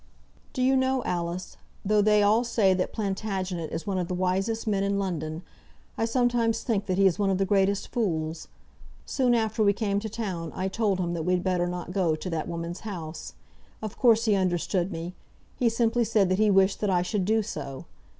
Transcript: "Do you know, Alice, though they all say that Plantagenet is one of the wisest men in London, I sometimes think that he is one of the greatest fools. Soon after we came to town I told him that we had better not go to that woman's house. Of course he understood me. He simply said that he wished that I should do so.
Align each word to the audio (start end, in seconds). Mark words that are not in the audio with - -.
"Do 0.53 0.63
you 0.63 0.75
know, 0.75 1.03
Alice, 1.03 1.57
though 1.85 2.01
they 2.01 2.23
all 2.23 2.43
say 2.43 2.73
that 2.73 2.91
Plantagenet 2.91 3.71
is 3.71 3.85
one 3.85 3.99
of 3.99 4.07
the 4.07 4.15
wisest 4.15 4.65
men 4.65 4.81
in 4.83 4.97
London, 4.97 5.43
I 5.95 6.05
sometimes 6.05 6.63
think 6.63 6.87
that 6.87 6.97
he 6.97 7.05
is 7.05 7.19
one 7.19 7.29
of 7.29 7.37
the 7.37 7.45
greatest 7.45 7.89
fools. 7.89 8.47
Soon 9.05 9.35
after 9.35 9.61
we 9.63 9.73
came 9.73 9.99
to 9.99 10.09
town 10.09 10.51
I 10.55 10.69
told 10.69 10.99
him 10.99 11.13
that 11.13 11.21
we 11.21 11.33
had 11.33 11.43
better 11.43 11.67
not 11.67 11.91
go 11.91 12.15
to 12.15 12.29
that 12.31 12.47
woman's 12.47 12.79
house. 12.79 13.35
Of 13.79 13.95
course 13.99 14.25
he 14.25 14.33
understood 14.33 14.91
me. 14.91 15.13
He 15.57 15.69
simply 15.69 16.03
said 16.03 16.29
that 16.29 16.39
he 16.39 16.49
wished 16.49 16.79
that 16.79 16.89
I 16.89 17.03
should 17.03 17.23
do 17.23 17.43
so. 17.43 17.85